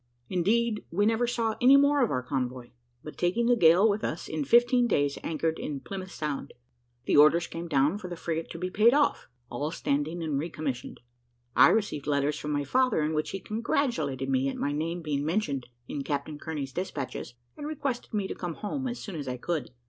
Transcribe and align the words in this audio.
Indeed, 0.29 0.83
we 0.89 1.05
never 1.05 1.27
saw 1.27 1.53
any 1.61 1.77
more 1.77 2.01
of 2.03 2.09
our 2.09 2.23
convoy, 2.23 2.71
but 3.03 3.19
taking 3.19 3.45
the 3.45 3.55
gale 3.55 3.87
with 3.87 4.03
us, 4.03 4.27
in 4.27 4.43
fifteen 4.43 4.87
days 4.87 5.19
anchored 5.21 5.59
in 5.59 5.79
Plymouth 5.79 6.09
Sound. 6.09 6.55
The 7.05 7.17
orders 7.17 7.45
came 7.45 7.67
down 7.67 7.99
for 7.99 8.07
the 8.07 8.15
frigate 8.15 8.49
to 8.49 8.57
be 8.57 8.71
paid 8.71 8.95
off, 8.95 9.27
all 9.51 9.69
standing, 9.69 10.23
and 10.23 10.39
re 10.39 10.49
commissioned. 10.49 11.01
I 11.55 11.67
received 11.69 12.07
letters 12.07 12.39
from 12.39 12.49
my 12.49 12.63
father, 12.63 13.03
in 13.03 13.13
which 13.13 13.29
he 13.29 13.39
congratulated 13.39 14.27
me 14.27 14.49
at 14.49 14.57
my 14.57 14.71
name 14.71 15.03
being 15.03 15.23
mentioned 15.23 15.67
in 15.87 16.03
Captain 16.03 16.39
Kearney's 16.39 16.73
despatches, 16.73 17.35
and 17.55 17.67
requested 17.67 18.11
me 18.11 18.27
to 18.27 18.33
come 18.33 18.55
home 18.55 18.87
as 18.87 18.97
soon 18.97 19.15
as 19.17 19.27
I 19.27 19.37
could. 19.37 19.69